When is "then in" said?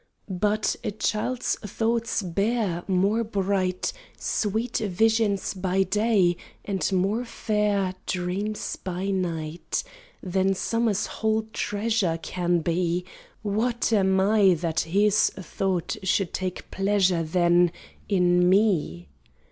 17.21-18.49